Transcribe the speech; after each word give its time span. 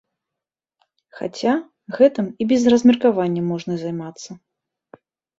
Хаця, 1.17 1.51
гэтым 1.97 2.25
і 2.43 2.47
без 2.51 2.65
размеркавання 2.73 3.43
можна 3.51 3.73
займацца. 3.83 4.31